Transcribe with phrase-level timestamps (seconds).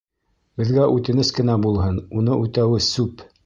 [0.61, 3.27] Беҙгә үтенес кенә булһын, уны үтәүе сүп!